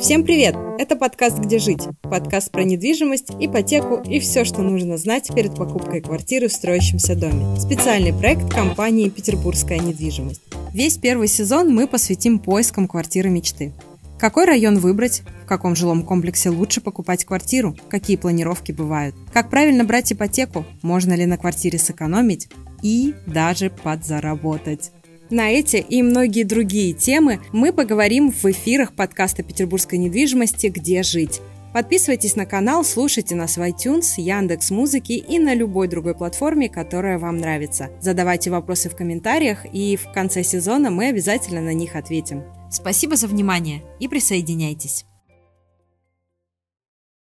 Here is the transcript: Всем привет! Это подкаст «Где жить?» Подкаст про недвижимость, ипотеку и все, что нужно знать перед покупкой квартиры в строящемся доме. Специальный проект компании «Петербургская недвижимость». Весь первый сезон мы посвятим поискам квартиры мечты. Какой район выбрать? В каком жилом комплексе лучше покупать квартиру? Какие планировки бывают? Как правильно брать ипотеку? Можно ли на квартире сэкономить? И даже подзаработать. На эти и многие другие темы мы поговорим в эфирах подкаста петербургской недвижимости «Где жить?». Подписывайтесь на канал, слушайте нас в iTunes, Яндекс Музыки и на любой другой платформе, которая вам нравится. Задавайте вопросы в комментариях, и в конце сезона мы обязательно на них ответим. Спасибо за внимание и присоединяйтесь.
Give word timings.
Всем 0.00 0.24
привет! 0.24 0.56
Это 0.78 0.96
подкаст 0.96 1.38
«Где 1.40 1.58
жить?» 1.58 1.82
Подкаст 2.00 2.50
про 2.50 2.64
недвижимость, 2.64 3.32
ипотеку 3.38 3.96
и 4.02 4.18
все, 4.18 4.46
что 4.46 4.62
нужно 4.62 4.96
знать 4.96 5.28
перед 5.34 5.54
покупкой 5.54 6.00
квартиры 6.00 6.48
в 6.48 6.54
строящемся 6.54 7.14
доме. 7.14 7.60
Специальный 7.60 8.14
проект 8.14 8.50
компании 8.50 9.10
«Петербургская 9.10 9.78
недвижимость». 9.78 10.40
Весь 10.72 10.96
первый 10.96 11.28
сезон 11.28 11.74
мы 11.74 11.86
посвятим 11.86 12.38
поискам 12.38 12.88
квартиры 12.88 13.28
мечты. 13.28 13.74
Какой 14.18 14.46
район 14.46 14.78
выбрать? 14.78 15.22
В 15.44 15.46
каком 15.46 15.76
жилом 15.76 16.02
комплексе 16.02 16.48
лучше 16.48 16.80
покупать 16.80 17.26
квартиру? 17.26 17.76
Какие 17.90 18.16
планировки 18.16 18.72
бывают? 18.72 19.14
Как 19.34 19.50
правильно 19.50 19.84
брать 19.84 20.14
ипотеку? 20.14 20.64
Можно 20.80 21.12
ли 21.12 21.26
на 21.26 21.36
квартире 21.36 21.78
сэкономить? 21.78 22.48
И 22.82 23.14
даже 23.26 23.68
подзаработать. 23.68 24.92
На 25.30 25.48
эти 25.50 25.76
и 25.76 26.02
многие 26.02 26.42
другие 26.42 26.92
темы 26.92 27.40
мы 27.52 27.72
поговорим 27.72 28.32
в 28.32 28.44
эфирах 28.46 28.94
подкаста 28.94 29.44
петербургской 29.44 29.96
недвижимости 29.96 30.66
«Где 30.66 31.04
жить?». 31.04 31.40
Подписывайтесь 31.72 32.34
на 32.34 32.46
канал, 32.46 32.82
слушайте 32.82 33.36
нас 33.36 33.56
в 33.56 33.60
iTunes, 33.60 34.14
Яндекс 34.16 34.72
Музыки 34.72 35.12
и 35.12 35.38
на 35.38 35.54
любой 35.54 35.86
другой 35.86 36.16
платформе, 36.16 36.68
которая 36.68 37.16
вам 37.16 37.36
нравится. 37.36 37.90
Задавайте 38.00 38.50
вопросы 38.50 38.90
в 38.90 38.96
комментариях, 38.96 39.64
и 39.72 39.96
в 39.96 40.10
конце 40.12 40.42
сезона 40.42 40.90
мы 40.90 41.10
обязательно 41.10 41.60
на 41.60 41.72
них 41.72 41.94
ответим. 41.94 42.42
Спасибо 42.68 43.14
за 43.14 43.28
внимание 43.28 43.84
и 44.00 44.08
присоединяйтесь. 44.08 45.04